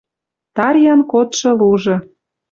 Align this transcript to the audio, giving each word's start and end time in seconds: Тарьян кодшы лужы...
Тарьян 0.55 1.01
кодшы 1.11 1.49
лужы... 1.59 1.95